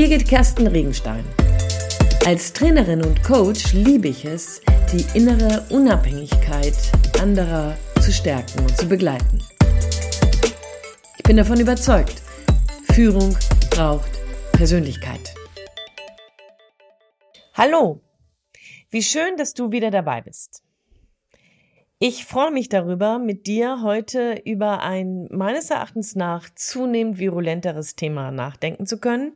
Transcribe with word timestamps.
Birgit 0.00 0.26
Kersten 0.26 0.66
Regenstein. 0.66 1.22
Als 2.24 2.54
Trainerin 2.54 3.04
und 3.04 3.22
Coach 3.22 3.74
liebe 3.74 4.08
ich 4.08 4.24
es, 4.24 4.62
die 4.90 5.04
innere 5.14 5.66
Unabhängigkeit 5.68 6.72
anderer 7.20 7.76
zu 8.00 8.10
stärken 8.10 8.60
und 8.60 8.74
zu 8.78 8.88
begleiten. 8.88 9.42
Ich 11.18 11.22
bin 11.24 11.36
davon 11.36 11.60
überzeugt, 11.60 12.22
Führung 12.94 13.36
braucht 13.68 14.10
Persönlichkeit. 14.52 15.34
Hallo, 17.52 18.00
wie 18.88 19.02
schön, 19.02 19.36
dass 19.36 19.52
du 19.52 19.70
wieder 19.70 19.90
dabei 19.90 20.22
bist. 20.22 20.62
Ich 21.98 22.24
freue 22.24 22.52
mich 22.52 22.70
darüber, 22.70 23.18
mit 23.18 23.46
dir 23.46 23.82
heute 23.82 24.40
über 24.46 24.80
ein 24.80 25.28
meines 25.30 25.68
Erachtens 25.68 26.16
nach 26.16 26.48
zunehmend 26.54 27.18
virulenteres 27.18 27.96
Thema 27.96 28.30
nachdenken 28.30 28.86
zu 28.86 28.98
können 28.98 29.34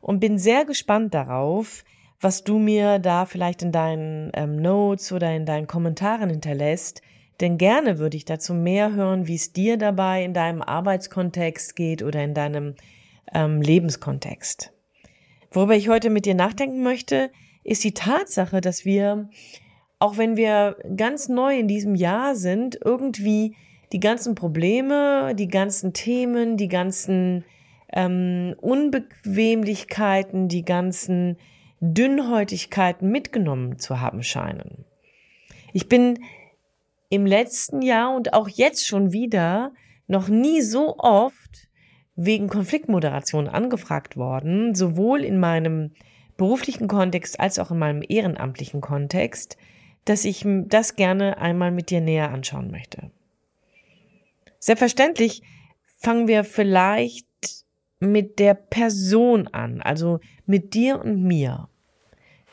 und 0.00 0.20
bin 0.20 0.38
sehr 0.38 0.64
gespannt 0.64 1.14
darauf, 1.14 1.84
was 2.20 2.44
du 2.44 2.58
mir 2.58 2.98
da 2.98 3.26
vielleicht 3.26 3.62
in 3.62 3.72
deinen 3.72 4.30
ähm, 4.34 4.56
Notes 4.56 5.12
oder 5.12 5.34
in 5.34 5.46
deinen 5.46 5.66
Kommentaren 5.66 6.30
hinterlässt. 6.30 7.02
Denn 7.40 7.58
gerne 7.58 7.98
würde 7.98 8.16
ich 8.16 8.24
dazu 8.24 8.54
mehr 8.54 8.92
hören, 8.92 9.28
wie 9.28 9.36
es 9.36 9.52
dir 9.52 9.76
dabei 9.76 10.24
in 10.24 10.34
deinem 10.34 10.62
Arbeitskontext 10.62 11.76
geht 11.76 12.02
oder 12.02 12.22
in 12.24 12.34
deinem 12.34 12.74
ähm, 13.32 13.62
Lebenskontext. 13.62 14.72
Worüber 15.52 15.76
ich 15.76 15.88
heute 15.88 16.10
mit 16.10 16.26
dir 16.26 16.34
nachdenken 16.34 16.82
möchte, 16.82 17.30
ist 17.62 17.84
die 17.84 17.94
Tatsache, 17.94 18.60
dass 18.60 18.84
wir 18.84 19.28
auch 19.98 20.16
wenn 20.16 20.36
wir 20.36 20.76
ganz 20.96 21.28
neu 21.28 21.58
in 21.58 21.68
diesem 21.68 21.94
Jahr 21.94 22.34
sind, 22.34 22.78
irgendwie 22.84 23.56
die 23.92 24.00
ganzen 24.00 24.34
Probleme, 24.34 25.34
die 25.34 25.48
ganzen 25.48 25.92
Themen, 25.92 26.56
die 26.56 26.68
ganzen 26.68 27.44
ähm, 27.92 28.54
Unbequemlichkeiten, 28.60 30.48
die 30.48 30.64
ganzen 30.64 31.36
Dünnhäutigkeiten 31.80 33.10
mitgenommen 33.10 33.78
zu 33.78 34.00
haben 34.00 34.22
scheinen. 34.22 34.84
Ich 35.72 35.88
bin 35.88 36.18
im 37.08 37.24
letzten 37.24 37.82
Jahr 37.82 38.14
und 38.14 38.34
auch 38.34 38.48
jetzt 38.48 38.86
schon 38.86 39.12
wieder 39.12 39.72
noch 40.06 40.28
nie 40.28 40.62
so 40.62 40.96
oft 40.98 41.68
wegen 42.16 42.48
Konfliktmoderation 42.48 43.48
angefragt 43.48 44.16
worden, 44.16 44.74
sowohl 44.74 45.22
in 45.22 45.38
meinem 45.38 45.92
beruflichen 46.36 46.88
Kontext 46.88 47.38
als 47.38 47.58
auch 47.58 47.70
in 47.70 47.78
meinem 47.78 48.02
ehrenamtlichen 48.06 48.80
Kontext, 48.80 49.56
dass 50.04 50.24
ich 50.24 50.44
das 50.46 50.96
gerne 50.96 51.38
einmal 51.38 51.70
mit 51.70 51.90
dir 51.90 52.00
näher 52.00 52.30
anschauen 52.30 52.70
möchte. 52.70 53.10
Selbstverständlich 54.58 55.42
fangen 55.98 56.26
wir 56.26 56.44
vielleicht 56.44 57.27
mit 58.00 58.38
der 58.38 58.54
Person 58.54 59.48
an, 59.48 59.80
also 59.80 60.20
mit 60.46 60.74
dir 60.74 61.00
und 61.00 61.22
mir. 61.22 61.68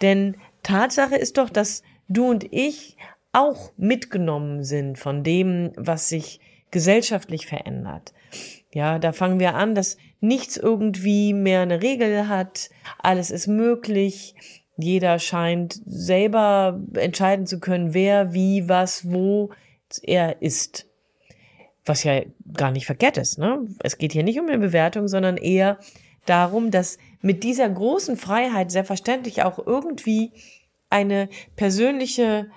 Denn 0.01 0.37
Tatsache 0.63 1.15
ist 1.15 1.37
doch, 1.37 1.49
dass 1.49 1.83
du 2.07 2.29
und 2.29 2.45
ich 2.51 2.97
auch 3.31 3.71
mitgenommen 3.77 4.63
sind 4.63 4.97
von 4.97 5.23
dem, 5.23 5.71
was 5.75 6.09
sich 6.09 6.39
gesellschaftlich 6.71 7.45
verändert. 7.45 8.13
Ja, 8.73 8.99
da 8.99 9.11
fangen 9.13 9.39
wir 9.39 9.55
an, 9.55 9.75
dass 9.75 9.97
nichts 10.19 10.57
irgendwie 10.57 11.33
mehr 11.33 11.61
eine 11.61 11.81
Regel 11.81 12.27
hat, 12.27 12.69
alles 12.97 13.31
ist 13.31 13.47
möglich, 13.47 14.35
jeder 14.77 15.19
scheint 15.19 15.79
selber 15.85 16.81
entscheiden 16.95 17.45
zu 17.45 17.59
können, 17.59 17.93
wer, 17.93 18.33
wie, 18.33 18.67
was, 18.67 19.09
wo 19.09 19.51
er 20.03 20.41
ist. 20.41 20.87
Was 21.85 22.03
ja 22.03 22.21
gar 22.53 22.71
nicht 22.71 22.85
verkehrt 22.85 23.17
ist. 23.17 23.37
Ne? 23.37 23.67
Es 23.83 23.97
geht 23.97 24.13
hier 24.13 24.23
nicht 24.23 24.39
um 24.39 24.47
eine 24.47 24.57
Bewertung, 24.57 25.07
sondern 25.07 25.37
eher 25.37 25.77
darum, 26.25 26.71
dass 26.71 26.97
mit 27.21 27.43
dieser 27.43 27.69
großen 27.69 28.17
Freiheit 28.17 28.71
selbstverständlich 28.71 29.43
auch 29.43 29.59
irgendwie 29.65 30.31
eine 30.89 31.29
persönliche 31.55 32.47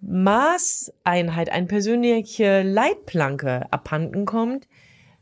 Maßeinheit, 0.00 1.50
eine 1.50 1.66
persönliche 1.66 2.62
Leitplanke 2.62 3.66
abhanden 3.70 4.24
kommt, 4.24 4.66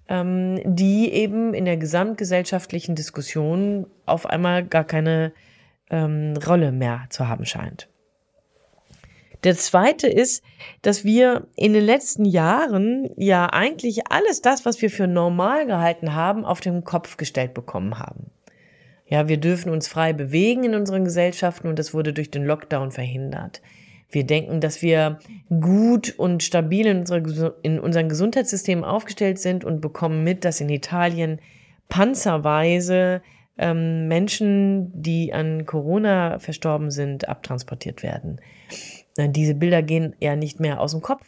ähm, 0.09 0.61
die 0.65 1.13
eben 1.13 1.55
in 1.55 1.67
der 1.67 1.77
gesamtgesellschaftlichen 1.77 2.95
Diskussion 2.95 3.87
auf 4.07 4.27
einmal 4.27 4.65
gar 4.65 4.85
keine 4.85 5.33
ähm, 5.91 6.35
Rolle 6.47 6.73
mehr 6.73 7.07
zu 7.11 7.29
haben 7.29 7.45
scheint. 7.45 7.89
Der 9.45 9.57
zweite 9.57 10.07
ist, 10.07 10.45
dass 10.83 11.05
wir 11.05 11.47
in 11.57 11.73
den 11.73 11.85
letzten 11.85 12.25
Jahren 12.25 13.11
ja 13.17 13.47
eigentlich 13.47 14.11
alles 14.11 14.43
das, 14.43 14.67
was 14.67 14.83
wir 14.83 14.91
für 14.91 15.07
normal 15.07 15.67
gehalten 15.67 16.15
haben, 16.15 16.45
auf 16.45 16.61
den 16.61 16.85
Kopf 16.85 17.17
gestellt 17.17 17.55
bekommen 17.55 17.99
haben. 17.99 18.31
Ja, 19.07 19.29
wir 19.29 19.39
dürfen 19.39 19.73
uns 19.73 19.89
frei 19.89 20.13
bewegen 20.13 20.65
in 20.65 20.75
unseren 20.75 21.05
Gesellschaften 21.05 21.69
und 21.69 21.79
das 21.79 21.95
wurde 21.95 22.13
durch 22.13 22.31
den 22.31 22.45
Lockdown 22.45 22.93
verhindert. 22.93 23.61
Wir 24.11 24.25
denken, 24.25 24.61
dass 24.61 24.83
wir 24.83 25.19
gut 25.49 26.15
und 26.19 26.43
stabil 26.43 26.87
in, 26.87 26.99
unsere, 26.99 27.57
in 27.63 27.79
unseren 27.79 28.09
Gesundheitssystemen 28.09 28.85
aufgestellt 28.85 29.39
sind 29.39 29.65
und 29.65 29.81
bekommen 29.81 30.23
mit, 30.25 30.45
dass 30.45 30.61
in 30.61 30.69
Italien 30.69 31.41
panzerweise 31.89 33.23
ähm, 33.61 34.09
Menschen, 34.09 34.91
die 35.03 35.35
an 35.35 35.67
Corona 35.67 36.39
verstorben 36.39 36.91
sind, 36.91 37.29
abtransportiert 37.29 38.03
werden. 38.03 38.41
Äh, 39.17 39.29
diese 39.29 39.55
Bilder 39.55 39.83
gehen 39.83 40.17
eher 40.19 40.35
nicht 40.35 40.61
mehr 40.61 40.81
aus 40.81 40.93
dem 40.93 41.03
Kopf. 41.03 41.27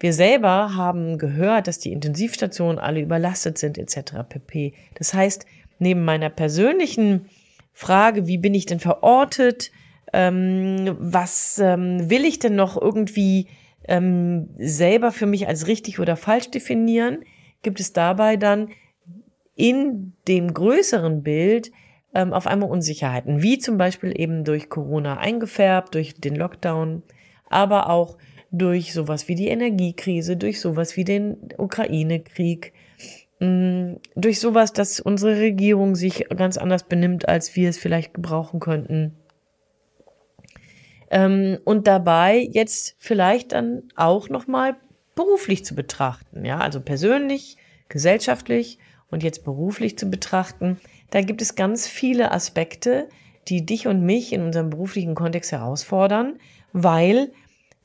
Wir 0.00 0.12
selber 0.12 0.74
haben 0.74 1.16
gehört, 1.16 1.68
dass 1.68 1.78
die 1.78 1.92
Intensivstationen 1.92 2.78
alle 2.78 3.00
überlastet 3.00 3.56
sind 3.56 3.78
etc. 3.78 4.14
pp. 4.28 4.74
Das 4.94 5.14
heißt, 5.14 5.46
neben 5.78 6.04
meiner 6.04 6.28
persönlichen 6.28 7.26
Frage, 7.72 8.26
wie 8.26 8.38
bin 8.38 8.54
ich 8.54 8.66
denn 8.66 8.80
verortet, 8.80 9.70
ähm, 10.12 10.96
was 10.98 11.60
ähm, 11.62 12.10
will 12.10 12.24
ich 12.24 12.40
denn 12.40 12.56
noch 12.56 12.80
irgendwie 12.80 13.46
ähm, 13.86 14.48
selber 14.56 15.12
für 15.12 15.26
mich 15.26 15.46
als 15.46 15.68
richtig 15.68 16.00
oder 16.00 16.16
falsch 16.16 16.50
definieren, 16.50 17.24
gibt 17.62 17.78
es 17.78 17.92
dabei 17.92 18.36
dann 18.36 18.70
in 19.60 20.14
dem 20.26 20.54
größeren 20.54 21.22
Bild 21.22 21.70
ähm, 22.14 22.32
auf 22.32 22.46
einmal 22.46 22.70
Unsicherheiten, 22.70 23.42
wie 23.42 23.58
zum 23.58 23.76
Beispiel 23.76 24.18
eben 24.18 24.42
durch 24.42 24.70
Corona 24.70 25.18
eingefärbt, 25.18 25.94
durch 25.94 26.14
den 26.14 26.34
Lockdown, 26.34 27.02
aber 27.50 27.90
auch 27.90 28.16
durch 28.50 28.94
sowas 28.94 29.28
wie 29.28 29.34
die 29.34 29.48
Energiekrise, 29.48 30.38
durch 30.38 30.60
sowas 30.60 30.96
wie 30.96 31.04
den 31.04 31.36
Ukraine-Krieg, 31.58 32.72
mm, 33.40 33.96
durch 34.16 34.40
sowas, 34.40 34.72
dass 34.72 34.98
unsere 34.98 35.38
Regierung 35.38 35.94
sich 35.94 36.26
ganz 36.30 36.56
anders 36.56 36.84
benimmt, 36.84 37.28
als 37.28 37.54
wir 37.54 37.68
es 37.68 37.76
vielleicht 37.76 38.14
gebrauchen 38.14 38.60
könnten. 38.60 39.14
Ähm, 41.10 41.58
und 41.64 41.86
dabei 41.86 42.48
jetzt 42.50 42.96
vielleicht 42.98 43.52
dann 43.52 43.82
auch 43.94 44.30
nochmal 44.30 44.76
beruflich 45.14 45.66
zu 45.66 45.74
betrachten, 45.74 46.46
ja, 46.46 46.58
also 46.58 46.80
persönlich, 46.80 47.58
gesellschaftlich 47.90 48.78
und 49.10 49.22
jetzt 49.22 49.44
beruflich 49.44 49.98
zu 49.98 50.08
betrachten, 50.08 50.78
da 51.10 51.20
gibt 51.20 51.42
es 51.42 51.54
ganz 51.54 51.86
viele 51.86 52.32
Aspekte, 52.32 53.08
die 53.48 53.66
dich 53.66 53.86
und 53.86 54.04
mich 54.04 54.32
in 54.32 54.42
unserem 54.42 54.70
beruflichen 54.70 55.14
Kontext 55.14 55.52
herausfordern, 55.52 56.38
weil 56.72 57.32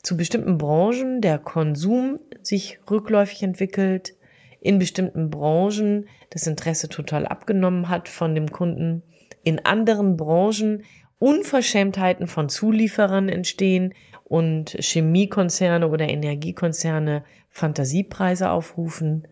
zu 0.04 0.16
bestimmten 0.16 0.58
Branchen 0.58 1.22
der 1.22 1.40
Konsum 1.40 2.20
sich 2.44 2.80
rückläufig 2.90 3.42
entwickelt, 3.42 4.14
in 4.60 4.80
bestimmten 4.80 5.30
Branchen 5.30 6.08
das 6.30 6.48
Interesse 6.48 6.90
total 6.90 7.26
abgenommen 7.26 7.90
hat 7.90 8.10
von 8.10 8.36
dem 8.36 8.52
Kunden, 8.52 9.04
in 9.44 9.64
anderen 9.66 10.18
Branchen 10.18 10.84
Unverschämtheiten 11.18 12.28
von 12.28 12.50
Zulieferern 12.50 13.30
entstehen 13.30 13.94
und 14.26 14.76
Chemiekonzerne 14.80 15.88
oder 15.88 16.10
Energiekonzerne 16.10 17.24
Fantasiepreise 17.50 18.50
aufrufen. 18.50 19.28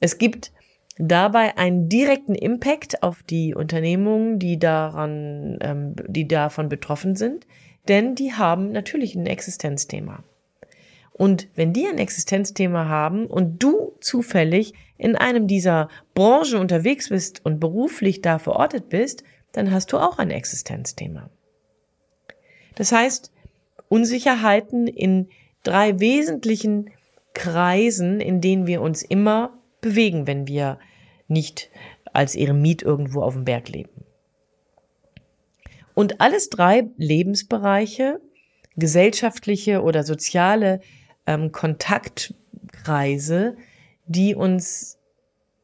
Es 0.00 0.18
gibt 0.18 0.52
dabei 0.98 1.56
einen 1.56 1.88
direkten 1.88 2.34
Impact 2.34 3.02
auf 3.02 3.22
die 3.22 3.54
Unternehmungen, 3.54 4.38
die 4.38 4.58
daran, 4.58 5.58
ähm, 5.60 5.94
die 6.06 6.28
davon 6.28 6.68
betroffen 6.68 7.16
sind, 7.16 7.46
denn 7.88 8.14
die 8.14 8.32
haben 8.32 8.72
natürlich 8.72 9.14
ein 9.14 9.26
Existenzthema. 9.26 10.22
Und 11.12 11.48
wenn 11.54 11.72
die 11.72 11.86
ein 11.86 11.98
Existenzthema 11.98 12.88
haben 12.88 13.26
und 13.26 13.62
du 13.62 13.92
zufällig 14.00 14.74
in 14.98 15.14
einem 15.14 15.46
dieser 15.46 15.88
Branchen 16.14 16.58
unterwegs 16.58 17.08
bist 17.08 17.44
und 17.44 17.60
beruflich 17.60 18.20
da 18.20 18.38
verortet 18.38 18.88
bist, 18.88 19.22
dann 19.52 19.70
hast 19.70 19.92
du 19.92 19.98
auch 19.98 20.18
ein 20.18 20.30
Existenzthema. 20.30 21.30
Das 22.74 22.90
heißt, 22.90 23.30
Unsicherheiten 23.88 24.88
in 24.88 25.28
drei 25.62 26.00
wesentlichen 26.00 26.90
Kreisen, 27.32 28.20
in 28.20 28.40
denen 28.40 28.66
wir 28.66 28.80
uns 28.80 29.02
immer 29.02 29.56
bewegen, 29.84 30.26
wenn 30.26 30.48
wir 30.48 30.78
nicht 31.28 31.70
als 32.12 32.34
Eremit 32.34 32.82
irgendwo 32.82 33.22
auf 33.22 33.34
dem 33.34 33.44
Berg 33.44 33.68
leben. 33.68 34.04
Und 35.94 36.20
alles 36.20 36.50
drei 36.50 36.88
Lebensbereiche, 36.96 38.20
gesellschaftliche 38.76 39.82
oder 39.82 40.02
soziale 40.02 40.80
ähm, 41.26 41.52
Kontaktkreise, 41.52 43.56
die 44.06 44.34
uns 44.34 44.98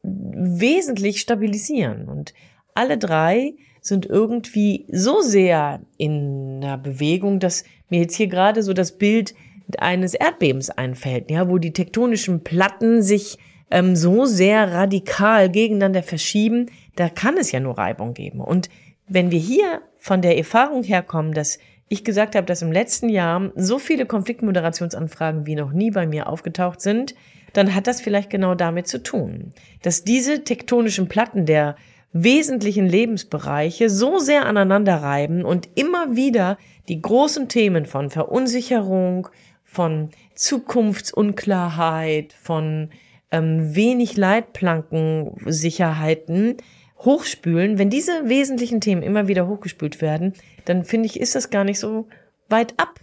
wesentlich 0.03 1.19
stabilisieren. 1.19 2.07
Und 2.07 2.33
alle 2.73 2.97
drei 2.97 3.53
sind 3.81 4.05
irgendwie 4.05 4.85
so 4.91 5.21
sehr 5.21 5.81
in 5.97 6.61
einer 6.63 6.77
Bewegung, 6.77 7.39
dass 7.39 7.65
mir 7.89 8.01
jetzt 8.01 8.15
hier 8.15 8.27
gerade 8.27 8.63
so 8.63 8.73
das 8.73 8.97
Bild 8.97 9.33
eines 9.77 10.13
Erdbebens 10.13 10.69
einfällt, 10.69 11.31
ja, 11.31 11.49
wo 11.49 11.57
die 11.57 11.73
tektonischen 11.73 12.43
Platten 12.43 13.01
sich 13.01 13.37
ähm, 13.71 13.95
so 13.95 14.25
sehr 14.25 14.71
radikal 14.71 15.49
gegeneinander 15.49 16.03
verschieben, 16.03 16.67
da 16.95 17.09
kann 17.09 17.37
es 17.37 17.51
ja 17.51 17.59
nur 17.59 17.77
Reibung 17.77 18.13
geben. 18.13 18.41
Und 18.41 18.69
wenn 19.07 19.31
wir 19.31 19.39
hier 19.39 19.81
von 19.97 20.21
der 20.21 20.37
Erfahrung 20.37 20.83
herkommen, 20.83 21.33
dass 21.33 21.57
ich 21.87 22.03
gesagt 22.03 22.35
habe, 22.35 22.45
dass 22.45 22.61
im 22.61 22.71
letzten 22.71 23.09
Jahr 23.09 23.51
so 23.55 23.79
viele 23.79 24.05
Konfliktmoderationsanfragen 24.05 25.45
wie 25.45 25.55
noch 25.55 25.71
nie 25.71 25.91
bei 25.91 26.07
mir 26.07 26.27
aufgetaucht 26.27 26.79
sind, 26.79 27.15
dann 27.53 27.75
hat 27.75 27.87
das 27.87 27.99
vielleicht 27.99 28.29
genau 28.29 28.55
damit 28.55 28.87
zu 28.87 29.03
tun, 29.03 29.53
dass 29.81 30.05
diese 30.05 30.43
tektonischen 30.43 31.09
Platten 31.09 31.45
der 31.45 31.75
wesentlichen 32.13 32.87
Lebensbereiche 32.87 33.89
so 33.89 34.19
sehr 34.19 34.45
aneinander 34.45 34.95
reiben 34.95 35.43
und 35.43 35.69
immer 35.75 36.15
wieder 36.15 36.57
die 36.87 37.01
großen 37.01 37.47
Themen 37.49 37.85
von 37.85 38.09
Verunsicherung, 38.09 39.27
von 39.63 40.09
Zukunftsunklarheit, 40.35 42.33
von 42.33 42.89
ähm, 43.31 43.75
wenig 43.75 44.17
Leitplankensicherheiten 44.17 46.57
hochspülen, 46.99 47.77
wenn 47.77 47.89
diese 47.89 48.29
wesentlichen 48.29 48.81
Themen 48.81 49.01
immer 49.01 49.27
wieder 49.27 49.47
hochgespült 49.47 50.01
werden, 50.01 50.33
dann 50.65 50.83
finde 50.83 51.07
ich, 51.07 51.19
ist 51.19 51.35
das 51.35 51.49
gar 51.49 51.63
nicht 51.63 51.79
so 51.79 52.07
weit 52.47 52.73
ab, 52.77 52.99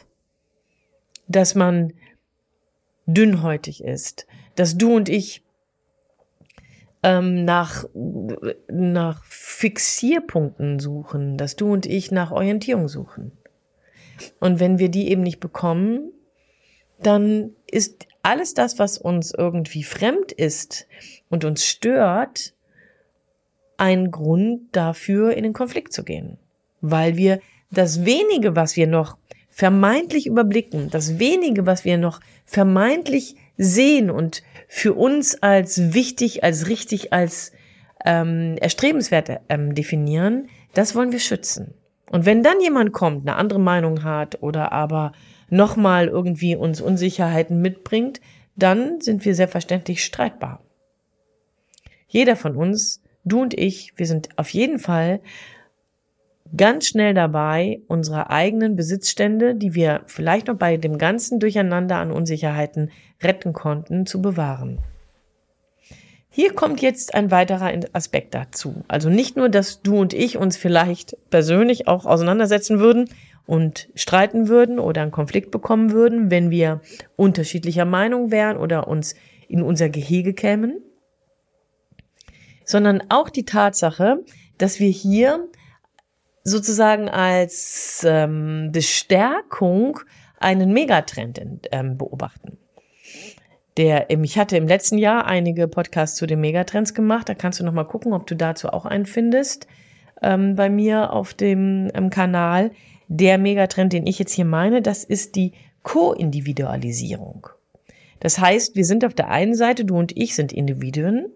dass 1.26 1.54
man 1.54 1.92
dünnhäutig 3.06 3.82
ist, 3.82 4.26
dass 4.54 4.78
du 4.78 4.94
und 4.94 5.08
ich 5.08 5.42
ähm, 7.02 7.44
nach, 7.44 7.84
nach 8.70 9.25
Fixierpunkten 9.25 10.78
suchen, 10.78 11.36
dass 11.36 11.56
du 11.56 11.72
und 11.72 11.86
ich 11.86 12.10
nach 12.10 12.30
Orientierung 12.30 12.88
suchen. 12.88 13.32
Und 14.40 14.60
wenn 14.60 14.78
wir 14.78 14.88
die 14.88 15.10
eben 15.10 15.22
nicht 15.22 15.40
bekommen, 15.40 16.12
dann 17.00 17.52
ist 17.70 18.07
alles 18.28 18.52
das, 18.52 18.78
was 18.78 18.98
uns 18.98 19.32
irgendwie 19.32 19.82
fremd 19.82 20.32
ist 20.32 20.86
und 21.30 21.44
uns 21.44 21.64
stört, 21.64 22.52
ein 23.78 24.10
Grund 24.10 24.69
dafür, 24.72 25.34
in 25.34 25.44
den 25.44 25.54
Konflikt 25.54 25.94
zu 25.94 26.04
gehen. 26.04 26.36
Weil 26.82 27.16
wir 27.16 27.40
das 27.70 28.04
wenige, 28.04 28.54
was 28.54 28.76
wir 28.76 28.86
noch 28.86 29.16
vermeintlich 29.48 30.26
überblicken, 30.26 30.90
das 30.90 31.19
wenige, 31.19 31.64
was 31.64 31.86
wir 31.86 31.96
noch 31.96 32.20
vermeintlich 32.44 33.36
sehen 33.56 34.10
und 34.10 34.42
für 34.69 34.92
uns 34.92 35.42
als 35.42 35.94
wichtig, 35.94 36.44
als 36.44 36.69
richtig, 36.69 37.12
als 37.12 37.52
ähm, 38.04 38.56
erstrebenswert 38.60 39.40
ähm, 39.48 39.75
definieren, 39.75 40.48
das 40.75 40.94
wollen 40.94 41.12
wir 41.12 41.19
schützen. 41.19 41.72
Und 42.10 42.26
wenn 42.26 42.42
dann 42.42 42.60
jemand 42.60 42.92
kommt, 42.92 43.26
eine 43.26 43.36
andere 43.36 43.58
Meinung 43.58 44.04
hat 44.04 44.42
oder 44.42 44.72
aber 44.72 45.12
nochmal 45.50 46.09
irgendwie 46.09 46.56
uns 46.56 46.81
Unsicherheiten 46.81 47.61
mitbringt, 47.61 48.21
dann 48.56 49.00
sind 49.00 49.25
wir 49.25 49.35
selbstverständlich 49.35 50.05
streitbar. 50.05 50.62
Jeder 52.06 52.37
von 52.37 52.56
uns, 52.56 53.03
du 53.25 53.43
und 53.43 53.55
ich, 53.55 53.93
wir 53.97 54.06
sind 54.06 54.31
auf 54.37 54.50
jeden 54.50 54.79
Fall 54.79 55.21
ganz 56.56 56.87
schnell 56.87 57.15
dabei, 57.15 57.81
unsere 57.89 58.31
eigenen 58.31 58.75
Besitzstände, 58.75 59.55
die 59.55 59.75
wir 59.75 60.03
vielleicht 60.06 60.47
noch 60.47 60.56
bei 60.56 60.77
dem 60.77 60.99
ganzen 60.99 61.39
Durcheinander 61.39 61.97
an 61.97 62.11
Unsicherheiten 62.11 62.91
retten 63.23 63.53
konnten, 63.53 64.06
zu 64.06 64.23
bewahren. 64.23 64.79
Hier 66.40 66.55
kommt 66.55 66.82
jetzt 66.82 67.14
ein 67.14 67.32
weiterer 67.32 67.73
Aspekt 67.94 68.32
dazu. 68.32 68.85
Also 68.87 69.11
nicht 69.11 69.37
nur, 69.37 69.49
dass 69.49 69.82
du 69.82 69.99
und 69.99 70.14
ich 70.14 70.37
uns 70.37 70.56
vielleicht 70.56 71.17
persönlich 71.31 71.88
auch 71.88 72.06
auseinandersetzen 72.06 72.79
würden 72.79 73.11
und 73.44 73.88
streiten 73.96 74.46
würden 74.46 74.79
oder 74.79 75.02
einen 75.02 75.11
Konflikt 75.11 75.50
bekommen 75.50 75.90
würden, 75.90 76.31
wenn 76.31 76.52
wir 76.52 76.81
unterschiedlicher 77.17 77.85
Meinung 77.85 78.31
wären 78.31 78.56
oder 78.56 78.87
uns 78.87 79.17
in 79.49 79.62
unser 79.62 79.88
Gehege 79.88 80.32
kämen, 80.32 80.81
sondern 82.64 83.02
auch 83.08 83.31
die 83.31 83.44
Tatsache, 83.44 84.25
dass 84.58 84.79
wir 84.79 84.90
hier 84.90 85.49
sozusagen 86.44 87.08
als 87.08 88.06
ähm, 88.06 88.70
Bestärkung 88.70 89.99
einen 90.38 90.73
Megatrend 90.73 91.40
ähm, 91.73 91.99
beobachten. 91.99 92.58
Der, 93.78 94.10
ich 94.10 94.36
hatte 94.36 94.56
im 94.56 94.66
letzten 94.66 94.98
Jahr 94.98 95.26
einige 95.26 95.69
Podcasts 95.69 96.16
zu 96.16 96.26
den 96.26 96.40
Megatrends 96.40 96.94
gemacht. 96.94 97.28
Da 97.28 97.34
kannst 97.34 97.60
du 97.60 97.64
noch 97.64 97.72
mal 97.72 97.84
gucken, 97.84 98.12
ob 98.12 98.26
du 98.26 98.34
dazu 98.34 98.69
auch 98.70 98.84
einen 98.84 99.06
findest 99.06 99.69
ähm, 100.20 100.56
bei 100.56 100.69
mir 100.69 101.12
auf 101.12 101.32
dem 101.32 101.88
ähm, 101.94 102.10
Kanal. 102.10 102.72
Der 103.06 103.38
Megatrend, 103.38 103.92
den 103.92 104.06
ich 104.06 104.19
jetzt 104.19 104.32
hier 104.32 104.44
meine, 104.44 104.82
das 104.82 105.04
ist 105.04 105.36
die 105.36 105.52
Co-Individualisierung. 105.84 107.46
Das 108.19 108.40
heißt, 108.40 108.75
wir 108.75 108.84
sind 108.84 109.04
auf 109.04 109.14
der 109.14 109.30
einen 109.30 109.54
Seite, 109.54 109.84
du 109.84 109.96
und 109.96 110.16
ich 110.16 110.34
sind 110.34 110.52
Individuen, 110.52 111.26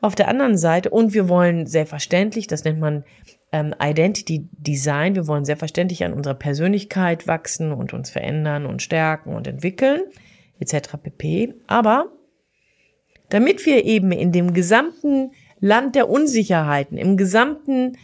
auf 0.00 0.16
der 0.16 0.26
anderen 0.26 0.58
Seite, 0.58 0.90
und 0.90 1.14
wir 1.14 1.28
wollen 1.28 1.66
selbstverständlich, 1.66 2.48
das 2.48 2.64
nennt 2.64 2.80
man 2.80 3.04
ähm, 3.52 3.74
Identity 3.80 4.48
Design, 4.52 5.14
wir 5.14 5.28
wollen 5.28 5.44
selbstverständlich 5.44 6.04
an 6.04 6.12
unserer 6.12 6.34
Persönlichkeit 6.34 7.28
wachsen 7.28 7.72
und 7.72 7.94
uns 7.94 8.10
verändern 8.10 8.66
und 8.66 8.82
stärken 8.82 9.34
und 9.34 9.46
entwickeln, 9.46 10.02
etc. 10.60 10.96
pp. 11.02 11.54
Aber 11.66 12.12
damit 13.28 13.66
wir 13.66 13.84
eben 13.84 14.12
in 14.12 14.32
dem 14.32 14.54
gesamten 14.54 15.32
Land 15.60 15.94
der 15.94 16.08
Unsicherheiten, 16.08 16.98
im 16.98 17.16
gesamten 17.16 17.96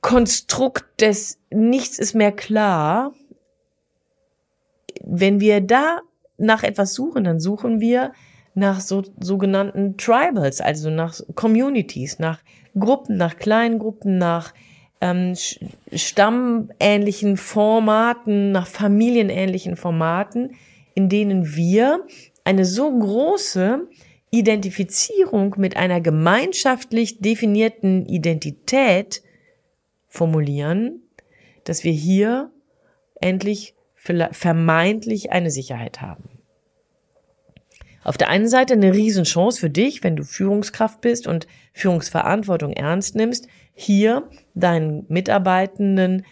Konstrukt 0.00 1.00
des 1.00 1.38
Nichts 1.50 1.98
ist 1.98 2.14
mehr 2.14 2.32
klar, 2.32 3.12
wenn 5.02 5.40
wir 5.40 5.60
da 5.60 6.00
nach 6.38 6.62
etwas 6.62 6.94
suchen, 6.94 7.24
dann 7.24 7.40
suchen 7.40 7.80
wir 7.80 8.12
nach 8.54 8.80
so 8.80 9.02
sogenannten 9.18 9.96
Tribals, 9.96 10.60
also 10.60 10.90
nach 10.90 11.20
Communities, 11.34 12.18
nach 12.18 12.40
Gruppen, 12.78 13.16
nach 13.16 13.36
kleinen 13.36 13.78
Gruppen, 13.78 14.18
nach 14.18 14.54
ähm, 15.00 15.34
stammähnlichen 15.92 17.36
Formaten, 17.36 18.52
nach 18.52 18.66
familienähnlichen 18.66 19.76
Formaten, 19.76 20.52
in 20.94 21.08
denen 21.08 21.54
wir 21.54 22.06
eine 22.44 22.64
so 22.64 22.90
große 22.90 23.88
Identifizierung 24.30 25.54
mit 25.58 25.76
einer 25.76 26.00
gemeinschaftlich 26.00 27.20
definierten 27.20 28.06
Identität 28.06 29.22
formulieren, 30.08 31.02
dass 31.64 31.84
wir 31.84 31.92
hier 31.92 32.50
endlich 33.20 33.74
vermeintlich 33.94 35.30
eine 35.30 35.50
Sicherheit 35.50 36.00
haben. 36.00 36.40
Auf 38.02 38.16
der 38.16 38.28
einen 38.28 38.48
Seite 38.48 38.74
eine 38.74 38.94
Riesenchance 38.94 39.60
für 39.60 39.68
dich, 39.68 40.02
wenn 40.02 40.16
du 40.16 40.24
Führungskraft 40.24 41.00
bist 41.02 41.26
und 41.26 41.46
Führungsverantwortung 41.74 42.72
ernst 42.72 43.14
nimmst, 43.14 43.46
hier 43.74 44.28
deinen 44.54 45.04
Mitarbeitenden 45.08 46.24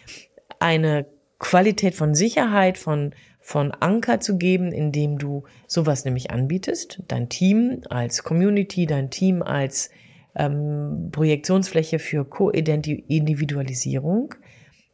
eine 0.59 1.05
Qualität 1.37 1.95
von 1.95 2.15
Sicherheit, 2.15 2.77
von, 2.77 3.13
von 3.49 3.71
Anker 3.71 4.19
zu 4.19 4.37
geben, 4.37 4.71
indem 4.71 5.17
du 5.17 5.41
sowas 5.65 6.05
nämlich 6.05 6.29
anbietest. 6.29 7.01
Dein 7.07 7.29
Team 7.29 7.81
als 7.89 8.23
Community, 8.23 8.85
dein 8.85 9.09
Team 9.09 9.41
als 9.41 9.89
ähm, 10.35 11.09
Projektionsfläche 11.11 11.97
für 11.97 12.25
Co-Individualisierung. 12.25 14.35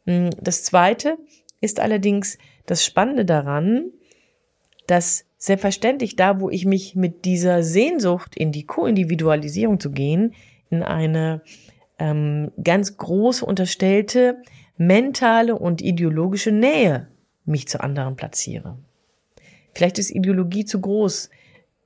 Hm, 0.06 0.30
das 0.40 0.64
zweite 0.64 1.18
ist 1.60 1.80
allerdings 1.80 2.38
das 2.64 2.82
Spannende 2.82 3.26
daran, 3.26 3.90
dass 4.86 5.26
selbstverständlich 5.36 6.16
da, 6.16 6.40
wo 6.40 6.48
ich 6.48 6.64
mich 6.64 6.94
mit 6.94 7.26
dieser 7.26 7.62
Sehnsucht 7.62 8.36
in 8.36 8.52
die 8.52 8.64
Co-Individualisierung 8.64 9.80
zu 9.80 9.90
gehen, 9.90 10.32
in 10.70 10.82
eine 10.82 11.42
ähm, 11.98 12.52
ganz 12.64 12.96
große 12.96 13.44
unterstellte 13.44 14.38
mentale 14.78 15.56
und 15.56 15.82
ideologische 15.82 16.52
Nähe 16.52 17.08
mich 17.46 17.68
zu 17.68 17.80
anderen 17.80 18.16
platziere. 18.16 18.76
Vielleicht 19.72 19.98
ist 19.98 20.10
Ideologie 20.10 20.64
zu 20.64 20.80
groß. 20.80 21.30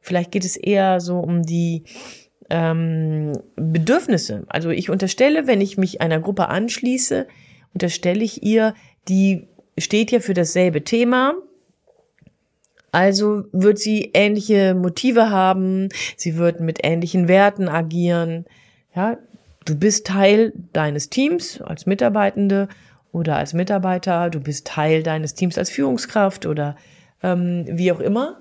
Vielleicht 0.00 0.30
geht 0.30 0.44
es 0.44 0.56
eher 0.56 1.00
so 1.00 1.18
um 1.18 1.44
die 1.44 1.84
ähm, 2.48 3.32
Bedürfnisse. 3.56 4.44
Also 4.48 4.70
ich 4.70 4.90
unterstelle, 4.90 5.46
wenn 5.46 5.60
ich 5.60 5.76
mich 5.78 6.00
einer 6.00 6.20
Gruppe 6.20 6.48
anschließe, 6.48 7.26
unterstelle 7.74 8.24
ich 8.24 8.42
ihr, 8.42 8.74
die 9.08 9.48
steht 9.78 10.10
ja 10.10 10.20
für 10.20 10.34
dasselbe 10.34 10.84
Thema, 10.84 11.34
also 12.92 13.44
wird 13.52 13.78
sie 13.78 14.10
ähnliche 14.14 14.74
Motive 14.74 15.30
haben, 15.30 15.88
sie 16.16 16.36
wird 16.36 16.60
mit 16.60 16.80
ähnlichen 16.82 17.28
Werten 17.28 17.68
agieren. 17.68 18.46
Ja, 18.94 19.16
du 19.64 19.76
bist 19.76 20.06
Teil 20.06 20.52
deines 20.72 21.08
Teams 21.08 21.60
als 21.60 21.86
Mitarbeitende 21.86 22.68
oder 23.12 23.36
als 23.36 23.52
Mitarbeiter, 23.52 24.30
du 24.30 24.40
bist 24.40 24.66
Teil 24.66 25.02
deines 25.02 25.34
Teams 25.34 25.58
als 25.58 25.70
Führungskraft 25.70 26.46
oder 26.46 26.76
ähm, 27.22 27.64
wie 27.68 27.92
auch 27.92 28.00
immer. 28.00 28.40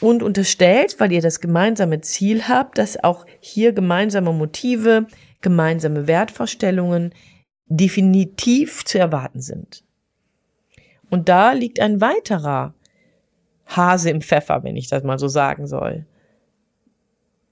Und 0.00 0.22
unterstellt, 0.22 0.96
weil 0.98 1.12
ihr 1.12 1.22
das 1.22 1.40
gemeinsame 1.40 2.02
Ziel 2.02 2.48
habt, 2.48 2.76
dass 2.76 3.02
auch 3.02 3.24
hier 3.40 3.72
gemeinsame 3.72 4.32
Motive, 4.32 5.06
gemeinsame 5.40 6.06
Wertvorstellungen 6.06 7.14
definitiv 7.66 8.84
zu 8.84 8.98
erwarten 8.98 9.40
sind. 9.40 9.84
Und 11.08 11.28
da 11.28 11.52
liegt 11.52 11.80
ein 11.80 12.00
weiterer 12.00 12.74
Hase 13.66 14.10
im 14.10 14.20
Pfeffer, 14.20 14.62
wenn 14.64 14.76
ich 14.76 14.88
das 14.88 15.02
mal 15.02 15.18
so 15.18 15.28
sagen 15.28 15.66
soll. 15.66 16.06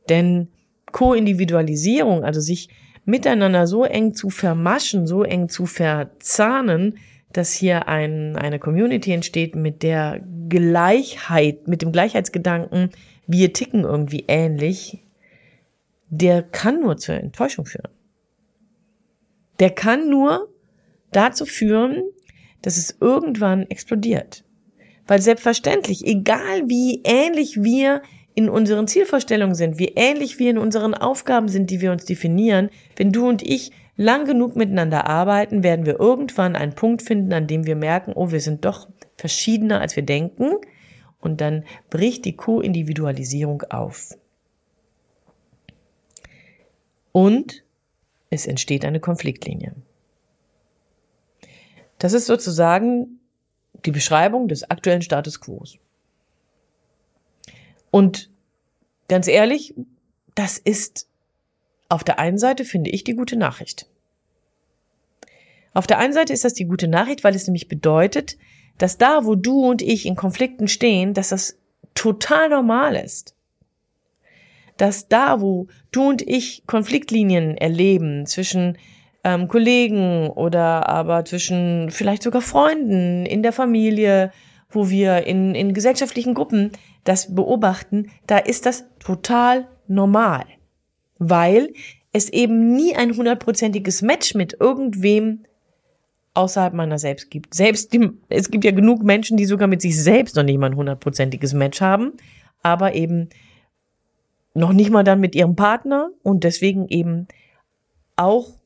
Denn 0.09 0.49
Co-Individualisierung, 0.93 2.25
also 2.25 2.41
sich 2.41 2.69
miteinander 3.05 3.67
so 3.67 3.85
eng 3.85 4.15
zu 4.15 4.31
vermaschen, 4.31 5.07
so 5.07 5.23
eng 5.23 5.49
zu 5.49 5.67
verzahnen, 5.67 6.99
dass 7.33 7.53
hier 7.53 7.89
ein, 7.89 8.37
eine 8.37 8.59
Community 8.59 9.13
entsteht 9.13 9.57
mit 9.57 9.83
der 9.83 10.21
Gleichheit, 10.49 11.67
mit 11.69 11.83
dem 11.83 11.93
Gleichheitsgedanken, 11.93 12.91
wir 13.27 13.53
ticken 13.53 13.85
irgendwie 13.85 14.25
ähnlich, 14.29 15.05
der 16.09 16.43
kann 16.43 16.81
nur 16.81 16.97
zur 16.97 17.17
Enttäuschung 17.17 17.67
führen. 17.67 17.91
Der 19.59 19.71
kann 19.71 20.09
nur 20.09 20.49
dazu 21.11 21.47
führen, 21.47 22.03
dass 22.63 22.77
es 22.77 22.97
irgendwann 23.01 23.63
explodiert. 23.71 24.45
Weil 25.07 25.21
selbstverständlich, 25.21 26.07
egal 26.07 26.69
wie 26.69 27.03
ähnlich 27.05 27.63
wir 27.63 28.03
in 28.35 28.49
unseren 28.49 28.89
Zielvorstellungen 28.89 29.55
sind, 29.55 29.79
wie 29.79 29.93
ähnlich 29.95 30.39
wir 30.39 30.51
in 30.51 30.59
unseren 30.59 30.95
Aufgaben 30.95 31.49
sind, 31.49 31.71
die 31.71 31.81
wir 31.81 31.93
uns 31.93 32.05
definieren, 32.05 32.69
wenn 32.97 33.13
du 33.13 33.29
und 33.29 33.43
ich 33.43 33.71
lang 33.97 34.25
genug 34.25 34.57
miteinander 34.57 35.07
arbeiten, 35.07 35.63
werden 35.63 35.87
wir 35.87 36.01
irgendwann 36.01 36.57
einen 36.57 36.75
Punkt 36.75 37.03
finden, 37.03 37.33
an 37.33 37.47
dem 37.47 37.65
wir 37.65 37.77
merken, 37.77 38.13
oh, 38.15 38.33
wir 38.33 38.41
sind 38.41 38.65
doch 38.65 38.89
verschiedener, 39.17 39.81
als 39.81 39.95
wir 39.95 40.03
denken. 40.03 40.53
Und 41.21 41.41
dann 41.41 41.65
bricht 41.91 42.25
die 42.25 42.37
Co-Individualisierung 42.37 43.63
auf. 43.71 44.19
Und 47.13 47.63
es 48.31 48.47
entsteht 48.47 48.85
eine 48.85 48.99
Konfliktlinie. 48.99 49.75
Das 51.99 52.13
ist 52.13 52.27
sozusagen 52.27 53.21
die 53.87 53.93
Beschreibung 53.93 54.49
des 54.49 54.69
aktuellen 54.69 55.03
Status 55.03 55.41
quo. 55.41 55.63
Und 57.95 58.29
ganz 59.07 59.29
ehrlich, 59.29 59.73
das 60.35 60.59
ist 60.59 61.07
auf 61.89 62.03
der 62.03 62.19
einen 62.19 62.39
Seite, 62.39 62.65
finde 62.65 62.91
ich, 62.91 63.05
die 63.05 63.15
gute 63.15 63.37
Nachricht. 63.37 63.87
Auf 65.75 65.87
der 65.87 65.99
einen 65.99 66.13
Seite 66.13 66.33
ist 66.33 66.43
das 66.43 66.55
die 66.55 66.65
gute 66.65 66.89
Nachricht, 66.89 67.23
weil 67.23 67.37
es 67.37 67.47
nämlich 67.47 67.69
bedeutet, 67.69 68.37
dass 68.79 68.99
da, 68.99 69.25
wo 69.27 69.37
du 69.37 69.65
und 69.65 69.81
ich 69.81 70.07
in 70.07 70.17
Konflikten 70.17 70.67
stehen, 70.67 71.15
dass 71.15 71.29
das 71.29 71.57
total 71.95 72.49
normal 72.49 72.97
ist. 72.97 73.37
Dass 74.77 75.07
da, 75.07 75.41
wo 75.41 75.69
du 75.93 76.09
und 76.09 76.21
ich 76.21 76.65
Konfliktlinien 76.67 77.57
erleben 77.57 78.27
zwischen 78.27 78.77
ähm, 79.23 79.47
Kollegen 79.47 80.31
oder 80.31 80.89
aber 80.89 81.25
zwischen 81.25 81.93
vielleicht 81.93 82.25
sogar 82.25 82.43
Freunden 82.43 83.25
in 83.25 83.45
der 83.45 83.53
Familie, 83.53 84.33
wo 84.75 84.91
wir 84.91 85.27
in, 85.27 85.55
in 85.55 85.75
gesellschaftlichen 85.75 86.35
Gruppen 86.35 86.73
das 87.05 87.35
beobachten, 87.35 88.11
da 88.27 88.39
ist 88.39 88.67
das 88.67 88.85
total 88.99 89.69
normal. 89.87 90.45
Weil 91.19 91.73
es 92.13 92.29
eben 92.29 92.75
nie 92.75 92.95
ein 92.95 93.17
hundertprozentiges 93.17 94.03
Match 94.03 94.35
mit 94.35 94.57
irgendwem 94.61 95.45
außerhalb 96.35 96.75
meiner 96.75 96.99
selbst 96.99 97.31
gibt. 97.31 97.55
Selbst 97.55 97.93
die, 97.93 98.11
es 98.29 98.51
gibt 98.51 98.65
ja 98.65 98.73
genug 98.73 99.03
Menschen, 99.03 99.37
die 99.37 99.45
sogar 99.45 99.69
mit 99.69 99.81
sich 99.81 100.01
selbst 100.01 100.37
noch 100.37 100.43
nicht 100.43 100.59
mal 100.59 100.71
ein 100.71 100.77
hundertprozentiges 100.77 101.55
Match 101.55 101.81
haben, 101.81 102.13
aber 102.63 102.95
eben 102.95 103.29
noch 104.55 104.73
nicht 104.73 104.91
mal 104.91 105.05
dann 105.05 105.21
mit 105.21 105.35
ihrem 105.35 105.57
Partner 105.57 106.11
und 106.23 106.45
deswegen 106.45 106.89
eben 106.89 107.27
auch 108.17 108.59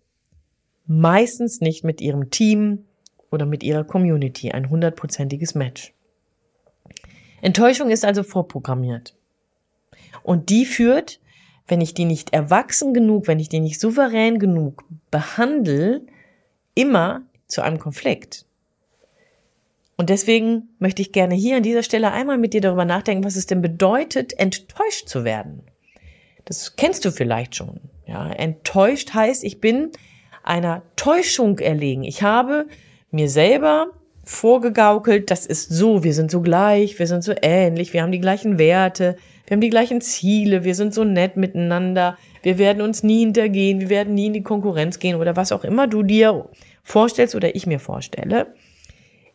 meistens 0.86 1.60
nicht 1.60 1.84
mit 1.84 2.00
ihrem 2.00 2.30
Team 2.30 2.84
oder 3.30 3.46
mit 3.46 3.62
ihrer 3.62 3.84
Community 3.84 4.50
ein 4.50 4.70
hundertprozentiges 4.70 5.54
Match. 5.54 5.94
Enttäuschung 7.40 7.90
ist 7.90 8.04
also 8.04 8.22
vorprogrammiert. 8.22 9.14
Und 10.22 10.50
die 10.50 10.66
führt, 10.66 11.20
wenn 11.66 11.80
ich 11.80 11.94
die 11.94 12.04
nicht 12.04 12.32
erwachsen 12.32 12.94
genug, 12.94 13.28
wenn 13.28 13.38
ich 13.38 13.48
die 13.48 13.60
nicht 13.60 13.80
souverän 13.80 14.38
genug 14.38 14.84
behandle, 15.10 16.02
immer 16.74 17.22
zu 17.46 17.62
einem 17.62 17.78
Konflikt. 17.78 18.46
Und 19.96 20.10
deswegen 20.10 20.68
möchte 20.78 21.02
ich 21.02 21.12
gerne 21.12 21.34
hier 21.34 21.56
an 21.56 21.62
dieser 21.62 21.82
Stelle 21.82 22.12
einmal 22.12 22.38
mit 22.38 22.54
dir 22.54 22.60
darüber 22.60 22.84
nachdenken, 22.84 23.24
was 23.24 23.36
es 23.36 23.46
denn 23.46 23.60
bedeutet, 23.60 24.38
enttäuscht 24.38 25.08
zu 25.08 25.24
werden. 25.24 25.62
Das 26.44 26.76
kennst 26.76 27.04
du 27.04 27.10
vielleicht 27.10 27.56
schon. 27.56 27.80
Ja, 28.06 28.30
enttäuscht 28.30 29.12
heißt, 29.12 29.44
ich 29.44 29.60
bin 29.60 29.90
einer 30.42 30.82
Täuschung 30.96 31.58
erlegen. 31.58 32.04
Ich 32.04 32.22
habe 32.22 32.68
mir 33.10 33.28
selber 33.28 33.88
vorgegaukelt, 34.28 35.30
das 35.30 35.46
ist 35.46 35.70
so, 35.70 36.04
wir 36.04 36.12
sind 36.12 36.30
so 36.30 36.42
gleich, 36.42 36.98
wir 36.98 37.06
sind 37.06 37.24
so 37.24 37.32
ähnlich, 37.40 37.94
wir 37.94 38.02
haben 38.02 38.12
die 38.12 38.20
gleichen 38.20 38.58
Werte, 38.58 39.16
wir 39.46 39.54
haben 39.54 39.62
die 39.62 39.70
gleichen 39.70 40.02
Ziele, 40.02 40.64
wir 40.64 40.74
sind 40.74 40.92
so 40.92 41.02
nett 41.02 41.38
miteinander, 41.38 42.18
wir 42.42 42.58
werden 42.58 42.82
uns 42.82 43.02
nie 43.02 43.20
hintergehen, 43.20 43.80
wir 43.80 43.88
werden 43.88 44.14
nie 44.14 44.26
in 44.26 44.34
die 44.34 44.42
Konkurrenz 44.42 44.98
gehen 44.98 45.16
oder 45.16 45.34
was 45.34 45.50
auch 45.50 45.64
immer 45.64 45.86
du 45.86 46.02
dir 46.02 46.46
vorstellst 46.84 47.34
oder 47.34 47.56
ich 47.56 47.66
mir 47.66 47.80
vorstelle. 47.80 48.54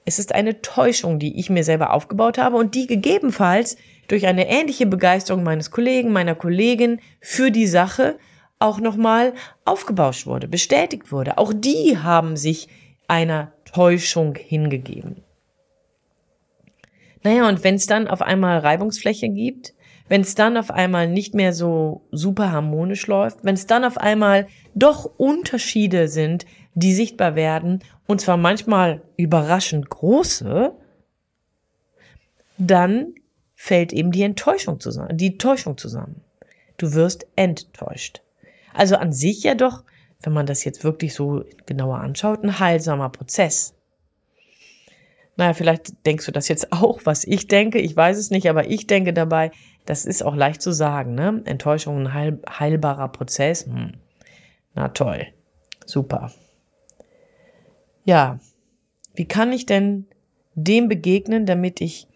Es 0.06 0.20
ist 0.20 0.36
eine 0.36 0.62
Täuschung, 0.62 1.18
die 1.18 1.40
ich 1.40 1.50
mir 1.50 1.64
selber 1.64 1.92
aufgebaut 1.92 2.38
habe 2.38 2.58
und 2.58 2.76
die 2.76 2.86
gegebenenfalls 2.86 3.78
durch 4.08 4.28
eine 4.28 4.48
ähnliche 4.48 4.86
Begeisterung 4.86 5.42
meines 5.42 5.72
Kollegen, 5.72 6.12
meiner 6.12 6.36
Kollegin 6.36 7.00
für 7.20 7.50
die 7.50 7.68
Sache 7.68 8.20
auch 8.60 8.80
nochmal 8.80 9.34
aufgebauscht 9.66 10.28
wurde, 10.28 10.48
bestätigt 10.48 11.12
wurde. 11.12 11.40
Auch 11.40 11.52
die 11.52 11.98
haben 11.98 12.38
sich 12.38 12.68
einer 13.08 13.52
Täuschung 13.74 14.36
hingegeben. 14.36 15.24
Naja, 17.24 17.48
und 17.48 17.64
wenn 17.64 17.76
es 17.76 17.86
dann 17.86 18.08
auf 18.08 18.22
einmal 18.22 18.60
Reibungsfläche 18.60 19.30
gibt, 19.30 19.74
wenn 20.10 20.22
es 20.22 20.36
dann 20.36 20.58
auf 20.58 20.70
einmal 20.70 21.08
nicht 21.08 21.34
mehr 21.34 21.54
so 21.54 22.02
super 22.12 22.52
harmonisch 22.52 23.08
läuft, 23.08 23.44
wenn 23.44 23.56
es 23.56 23.66
dann 23.66 23.86
auf 23.86 23.98
einmal 23.98 24.48
doch 24.76 25.06
Unterschiede 25.18 26.08
sind, 26.08 26.46
die 26.76 26.94
sichtbar 26.94 27.36
werden, 27.36 27.80
und 28.06 28.20
zwar 28.20 28.38
manchmal 28.38 29.02
überraschend 29.16 29.90
große, 29.90 30.74
dann 32.58 33.14
fällt 33.56 33.94
eben 33.94 34.12
die 34.12 34.24
Enttäuschung 34.24 34.80
zusammen, 34.80 35.18
die 35.18 35.38
Täuschung 35.38 35.78
zusammen. 35.78 36.22
Du 36.78 36.94
wirst 36.94 37.26
enttäuscht. 37.36 38.22
Also 38.74 38.98
an 38.98 39.14
sich 39.14 39.44
ja 39.44 39.56
doch, 39.56 39.84
wenn 40.24 40.34
man 40.34 40.46
das 40.46 40.64
jetzt 40.64 40.84
wirklich 40.84 41.14
so 41.14 41.44
genauer 41.66 42.00
anschaut, 42.00 42.44
ein 42.44 42.60
heilsamer 42.60 43.10
Prozess. 43.10 43.76
Naja, 45.36 45.54
vielleicht 45.54 46.06
denkst 46.06 46.26
du 46.26 46.32
das 46.32 46.48
jetzt 46.48 46.72
auch, 46.72 47.02
was 47.04 47.24
ich 47.24 47.48
denke. 47.48 47.80
Ich 47.80 47.96
weiß 47.96 48.18
es 48.18 48.32
nicht, 48.32 48.50
aber 48.50 48.70
ich 48.70 48.88
denke 48.88 49.14
dabei, 49.14 49.52
das 49.86 50.06
ist 50.06 50.24
auch 50.24 50.36
leicht 50.36 50.62
zu 50.62 50.72
sagen, 50.72 51.16
ne? 51.16 51.42
Enttäuschung 51.46 52.02
ein 52.02 52.14
heil, 52.14 52.40
heilbarer 52.48 53.10
Prozess. 53.10 53.66
Hm. 53.66 53.94
Na 54.76 54.90
toll. 54.90 55.28
Super. 55.86 56.32
Ja. 58.06 58.40
Wie 59.16 59.26
kann 59.26 59.52
ich 59.52 59.66
denn 59.66 60.08
dem 60.56 60.88
begegnen, 60.88 61.46
damit 61.46 61.82
ich, 61.82 62.08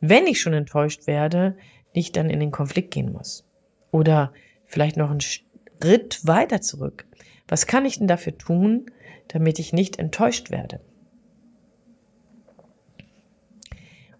wenn 0.00 0.26
ich 0.26 0.40
schon 0.40 0.54
enttäuscht 0.54 1.06
werde, 1.06 1.56
nicht 1.94 2.16
dann 2.16 2.30
in 2.30 2.40
den 2.40 2.50
Konflikt 2.50 2.92
gehen 2.92 3.12
muss? 3.12 3.44
Oder 3.90 4.32
vielleicht 4.64 4.96
noch 4.96 5.10
ein 5.10 5.20
Schritt 5.20 6.26
weiter 6.26 6.60
zurück. 6.60 7.06
Was 7.48 7.66
kann 7.66 7.84
ich 7.84 7.98
denn 7.98 8.08
dafür 8.08 8.36
tun, 8.36 8.86
damit 9.28 9.58
ich 9.58 9.72
nicht 9.72 9.98
enttäuscht 9.98 10.50
werde? 10.50 10.80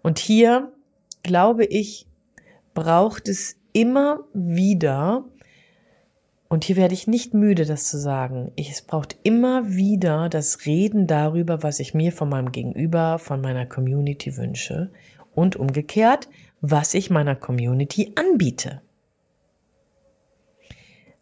Und 0.01 0.19
hier, 0.19 0.71
glaube 1.23 1.65
ich, 1.65 2.07
braucht 2.73 3.27
es 3.29 3.55
immer 3.71 4.19
wieder, 4.33 5.25
und 6.53 6.65
hier 6.65 6.75
werde 6.75 6.93
ich 6.93 7.07
nicht 7.07 7.33
müde, 7.33 7.65
das 7.65 7.87
zu 7.87 7.97
sagen, 7.97 8.51
es 8.55 8.83
braucht 8.83 9.17
immer 9.23 9.69
wieder 9.69 10.29
das 10.29 10.67
Reden 10.67 11.07
darüber, 11.07 11.63
was 11.63 11.79
ich 11.79 11.95
mir 11.95 12.11
von 12.11 12.29
meinem 12.29 12.51
Gegenüber, 12.51 13.17
von 13.17 13.41
meiner 13.41 13.65
Community 13.65 14.37
wünsche 14.37 14.91
und 15.33 15.55
umgekehrt, 15.55 16.29
was 16.61 16.93
ich 16.93 17.09
meiner 17.09 17.35
Community 17.35 18.13
anbiete. 18.13 18.83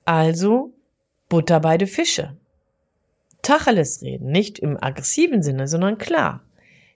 Also 0.03 0.73
Butter 1.31 1.61
beide 1.61 1.87
Fische. 1.87 2.35
Tacheles 3.41 4.01
reden, 4.01 4.31
nicht 4.31 4.59
im 4.59 4.77
aggressiven 4.83 5.41
Sinne, 5.41 5.69
sondern 5.69 5.97
klar. 5.97 6.41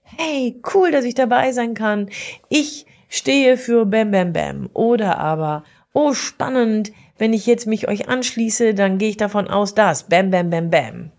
Hey, 0.04 0.62
cool, 0.74 0.92
dass 0.92 1.06
ich 1.06 1.16
dabei 1.16 1.54
sein 1.54 1.74
kann. 1.74 2.10
Ich 2.50 2.86
stehe 3.08 3.56
für 3.56 3.86
Bam 3.86 4.12
Bam 4.12 4.34
Bam. 4.34 4.70
Oder 4.74 5.20
aber, 5.20 5.64
oh, 5.94 6.14
spannend, 6.14 6.92
wenn 7.18 7.32
ich 7.32 7.46
jetzt 7.46 7.66
mich 7.66 7.88
euch 7.88 8.10
anschließe, 8.10 8.74
dann 8.74 8.98
gehe 8.98 9.10
ich 9.10 9.18
davon 9.18 9.48
aus, 9.48 9.74
dass 9.74 10.04
Bam 10.04 10.32
Bam 10.32 10.50
Bam 10.50 10.70
Bam. 10.70 11.12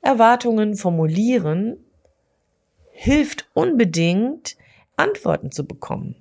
Erwartungen 0.00 0.76
formulieren 0.76 1.76
hilft 2.90 3.48
unbedingt, 3.52 4.56
Antworten 4.96 5.52
zu 5.52 5.66
bekommen. 5.66 6.16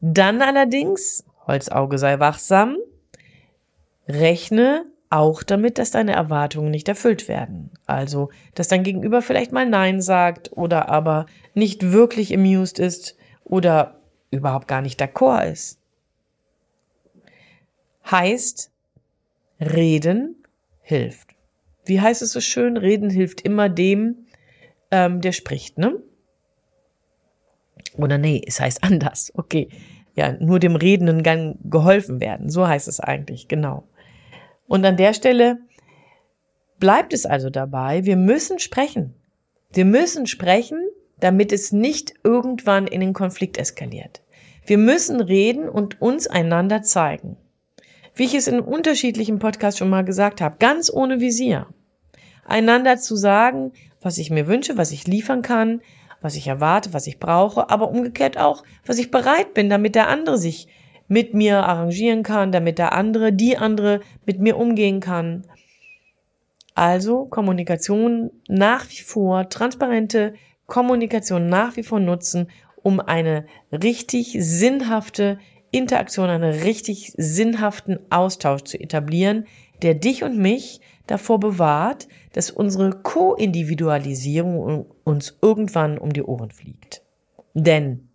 Dann 0.00 0.40
allerdings 0.40 1.24
Holzauge 1.46 1.98
sei 1.98 2.18
wachsam, 2.20 2.76
rechne 4.08 4.86
auch 5.10 5.42
damit, 5.42 5.78
dass 5.78 5.92
deine 5.92 6.12
Erwartungen 6.12 6.70
nicht 6.70 6.88
erfüllt 6.88 7.28
werden. 7.28 7.70
Also, 7.86 8.30
dass 8.54 8.68
dein 8.68 8.82
Gegenüber 8.82 9.22
vielleicht 9.22 9.52
mal 9.52 9.66
Nein 9.68 10.00
sagt 10.00 10.50
oder 10.52 10.88
aber 10.88 11.26
nicht 11.54 11.92
wirklich 11.92 12.34
amused 12.34 12.78
ist 12.78 13.16
oder 13.44 14.00
überhaupt 14.30 14.66
gar 14.66 14.82
nicht 14.82 15.00
d'accord 15.00 15.52
ist. 15.52 15.78
Heißt, 18.10 18.72
reden 19.60 20.36
hilft. 20.80 21.28
Wie 21.84 22.00
heißt 22.00 22.22
es 22.22 22.32
so 22.32 22.40
schön? 22.40 22.76
Reden 22.76 23.10
hilft 23.10 23.40
immer 23.42 23.68
dem, 23.68 24.26
ähm, 24.90 25.20
der 25.20 25.32
spricht, 25.32 25.78
ne? 25.78 26.02
Oder 27.96 28.18
nee, 28.18 28.42
es 28.44 28.60
heißt 28.60 28.82
anders. 28.82 29.32
Okay. 29.34 29.68
Ja, 30.16 30.32
nur 30.32 30.60
dem 30.60 30.76
Redenden 30.76 31.22
kann 31.24 31.58
geholfen 31.64 32.20
werden. 32.20 32.48
So 32.48 32.66
heißt 32.68 32.86
es 32.86 33.00
eigentlich, 33.00 33.48
genau. 33.48 33.84
Und 34.66 34.84
an 34.84 34.96
der 34.96 35.14
Stelle 35.14 35.58
bleibt 36.78 37.12
es 37.12 37.26
also 37.26 37.50
dabei, 37.50 38.04
wir 38.04 38.16
müssen 38.16 38.58
sprechen. 38.58 39.14
Wir 39.72 39.84
müssen 39.84 40.26
sprechen, 40.26 40.78
damit 41.18 41.52
es 41.52 41.72
nicht 41.72 42.14
irgendwann 42.22 42.86
in 42.86 43.00
den 43.00 43.12
Konflikt 43.12 43.58
eskaliert. 43.58 44.22
Wir 44.66 44.78
müssen 44.78 45.20
reden 45.20 45.68
und 45.68 46.00
uns 46.00 46.26
einander 46.26 46.82
zeigen. 46.82 47.36
Wie 48.14 48.24
ich 48.24 48.34
es 48.34 48.46
in 48.46 48.60
unterschiedlichen 48.60 49.38
Podcasts 49.38 49.78
schon 49.78 49.90
mal 49.90 50.04
gesagt 50.04 50.40
habe, 50.40 50.56
ganz 50.58 50.92
ohne 50.92 51.20
Visier. 51.20 51.66
Einander 52.44 52.98
zu 52.98 53.16
sagen, 53.16 53.72
was 54.00 54.18
ich 54.18 54.30
mir 54.30 54.46
wünsche, 54.46 54.76
was 54.76 54.92
ich 54.92 55.06
liefern 55.06 55.42
kann, 55.42 55.80
was 56.20 56.36
ich 56.36 56.46
erwarte, 56.46 56.92
was 56.92 57.06
ich 57.06 57.18
brauche, 57.18 57.70
aber 57.70 57.90
umgekehrt 57.90 58.38
auch, 58.38 58.62
was 58.86 58.98
ich 58.98 59.10
bereit 59.10 59.54
bin, 59.54 59.68
damit 59.68 59.94
der 59.94 60.08
andere 60.08 60.38
sich 60.38 60.68
mit 61.08 61.34
mir 61.34 61.64
arrangieren 61.64 62.22
kann, 62.22 62.52
damit 62.52 62.78
der 62.78 62.92
andere, 62.92 63.32
die 63.32 63.56
andere 63.56 64.00
mit 64.24 64.40
mir 64.40 64.56
umgehen 64.56 65.00
kann. 65.00 65.44
Also 66.74 67.26
Kommunikation 67.26 68.30
nach 68.48 68.88
wie 68.90 69.02
vor, 69.02 69.48
transparente 69.48 70.34
Kommunikation 70.66 71.48
nach 71.48 71.76
wie 71.76 71.82
vor 71.82 72.00
nutzen, 72.00 72.48
um 72.82 73.00
eine 73.00 73.46
richtig 73.70 74.36
sinnhafte 74.38 75.38
Interaktion, 75.70 76.28
einen 76.28 76.60
richtig 76.62 77.12
sinnhaften 77.16 77.98
Austausch 78.10 78.62
zu 78.62 78.80
etablieren, 78.80 79.46
der 79.82 79.94
dich 79.94 80.22
und 80.22 80.38
mich 80.38 80.80
davor 81.06 81.40
bewahrt, 81.40 82.08
dass 82.32 82.50
unsere 82.50 82.90
Co-Individualisierung 82.90 84.86
uns 85.04 85.36
irgendwann 85.42 85.98
um 85.98 86.12
die 86.12 86.22
Ohren 86.22 86.50
fliegt. 86.50 87.02
Denn, 87.54 88.08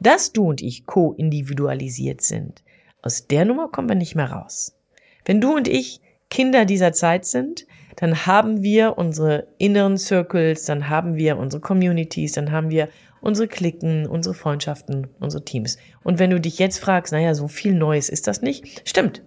dass 0.00 0.32
du 0.32 0.48
und 0.48 0.62
ich 0.62 0.86
co-individualisiert 0.86 2.20
sind, 2.20 2.62
aus 3.02 3.26
der 3.26 3.44
Nummer 3.44 3.68
kommen 3.68 3.88
wir 3.88 3.96
nicht 3.96 4.14
mehr 4.14 4.30
raus. 4.30 4.76
Wenn 5.24 5.40
du 5.40 5.54
und 5.54 5.68
ich 5.68 6.00
Kinder 6.28 6.64
dieser 6.64 6.92
Zeit 6.92 7.24
sind, 7.24 7.66
dann 7.96 8.26
haben 8.26 8.62
wir 8.62 8.98
unsere 8.98 9.48
inneren 9.58 9.96
Circles, 9.96 10.64
dann 10.64 10.88
haben 10.88 11.16
wir 11.16 11.38
unsere 11.38 11.60
Communities, 11.60 12.32
dann 12.32 12.52
haben 12.52 12.68
wir 12.68 12.88
unsere 13.20 13.48
Klicken, 13.48 14.06
unsere 14.06 14.34
Freundschaften, 14.34 15.08
unsere 15.18 15.44
Teams. 15.44 15.78
Und 16.04 16.18
wenn 16.18 16.30
du 16.30 16.40
dich 16.40 16.58
jetzt 16.58 16.78
fragst, 16.78 17.12
naja, 17.12 17.34
so 17.34 17.48
viel 17.48 17.74
Neues 17.74 18.08
ist 18.08 18.26
das 18.26 18.42
nicht, 18.42 18.88
stimmt. 18.88 19.22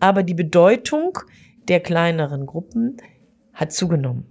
Aber 0.00 0.22
die 0.22 0.34
Bedeutung 0.34 1.18
der 1.68 1.80
kleineren 1.80 2.46
Gruppen 2.46 2.96
hat 3.52 3.72
zugenommen. 3.72 4.26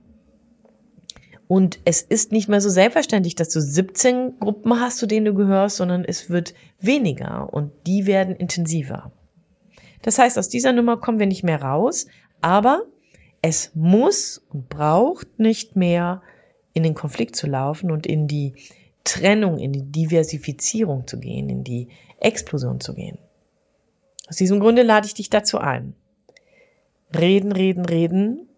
Und 1.48 1.80
es 1.86 2.02
ist 2.02 2.32
nicht 2.32 2.50
mehr 2.50 2.60
so 2.60 2.70
selbstverständlich, 2.70 3.36
dass 3.36 3.50
du 3.50 3.62
17 3.62 4.40
Gruppen 4.40 4.80
hast, 4.80 4.98
zu 4.98 5.08
denen 5.08 5.26
du 5.26 5.34
gehörst, 5.34 5.78
sondern 5.78 6.04
es 6.04 6.30
wird 6.30 6.54
weniger 6.80 7.54
und 7.54 7.72
die 7.86 8.06
werden 8.06 8.36
intensiver. 8.36 9.12
Das 10.02 10.20
heißt, 10.20 10.38
aus 10.38 10.50
dieser 10.50 10.74
Nummer 10.74 10.98
kommen 10.98 11.20
wir 11.20 11.26
nicht 11.26 11.44
mehr 11.44 11.62
raus, 11.62 12.08
aber 12.42 12.84
es 13.42 13.72
muss 13.76 14.46
und 14.50 14.68
braucht 14.68 15.40
nicht 15.40 15.76
mehr 15.76 16.22
in 16.74 16.84
den 16.84 16.96
Konflikt 16.96 17.36
zu 17.36 17.48
laufen 17.48 17.92
und 17.92 18.06
in 18.06 18.28
die 18.28 18.54
Trennung, 19.06 19.58
in 19.58 19.72
die 19.72 19.84
Diversifizierung 19.84 21.08
zu 21.08 21.18
gehen, 21.18 21.50
in 21.50 21.64
die 21.64 21.88
Explosion 22.20 22.82
zu 22.82 22.94
gehen. 22.94 23.18
Aus 24.28 24.36
diesem 24.36 24.60
Grunde 24.60 24.84
lade 24.84 25.08
ich 25.08 25.14
dich 25.14 25.30
dazu 25.30 25.60
ein. 25.60 25.96
Reden, 27.18 27.54
reden, 27.54 27.86
reden. 27.86 28.50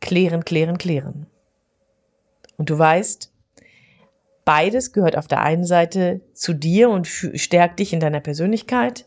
Klären, 0.00 0.44
klären, 0.44 0.76
klären. 0.76 1.26
Und 2.56 2.70
du 2.70 2.78
weißt, 2.78 3.32
beides 4.44 4.92
gehört 4.92 5.16
auf 5.16 5.28
der 5.28 5.42
einen 5.42 5.64
Seite 5.64 6.20
zu 6.32 6.54
dir 6.54 6.90
und 6.90 7.06
stärkt 7.06 7.78
dich 7.78 7.92
in 7.92 8.00
deiner 8.00 8.20
Persönlichkeit. 8.20 9.06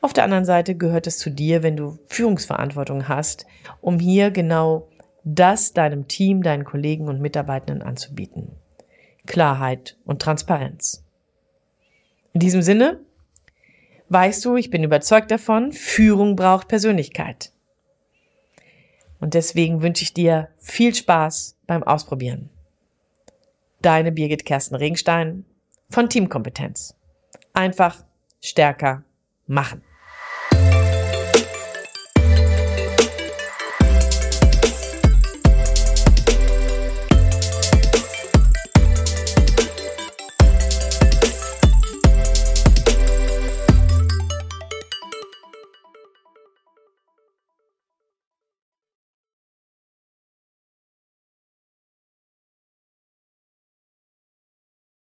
Auf 0.00 0.12
der 0.12 0.24
anderen 0.24 0.44
Seite 0.44 0.76
gehört 0.76 1.06
es 1.06 1.18
zu 1.18 1.30
dir, 1.30 1.62
wenn 1.62 1.76
du 1.76 1.98
Führungsverantwortung 2.06 3.08
hast, 3.08 3.46
um 3.80 3.98
hier 3.98 4.30
genau 4.30 4.88
das 5.24 5.72
deinem 5.72 6.06
Team, 6.06 6.42
deinen 6.42 6.64
Kollegen 6.64 7.08
und 7.08 7.20
Mitarbeitenden 7.20 7.82
anzubieten. 7.82 8.52
Klarheit 9.26 9.96
und 10.04 10.22
Transparenz. 10.22 11.04
In 12.32 12.40
diesem 12.40 12.62
Sinne, 12.62 13.00
weißt 14.08 14.44
du, 14.44 14.56
ich 14.56 14.70
bin 14.70 14.84
überzeugt 14.84 15.30
davon, 15.30 15.72
Führung 15.72 16.36
braucht 16.36 16.68
Persönlichkeit. 16.68 17.50
Und 19.18 19.34
deswegen 19.34 19.82
wünsche 19.82 20.04
ich 20.04 20.14
dir 20.14 20.48
viel 20.58 20.94
Spaß 20.94 21.56
beim 21.66 21.82
Ausprobieren. 21.82 22.50
Deine 23.82 24.12
Birgit 24.12 24.44
Kersten 24.44 24.74
Regenstein 24.74 25.44
von 25.90 26.08
Teamkompetenz. 26.08 26.94
Einfach 27.52 28.04
stärker 28.40 29.04
machen. 29.46 29.82